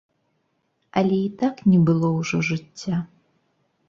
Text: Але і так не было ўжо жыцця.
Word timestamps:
Але 1.01 1.19
і 1.25 1.27
так 1.41 1.55
не 1.73 1.79
было 1.89 2.09
ўжо 2.15 2.39
жыцця. 2.49 2.97